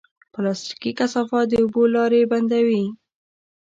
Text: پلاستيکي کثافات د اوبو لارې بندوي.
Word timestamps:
پلاستيکي 0.33 0.91
کثافات 0.99 1.45
د 1.49 1.53
اوبو 1.63 1.83
لارې 1.95 2.21
بندوي. 2.31 2.83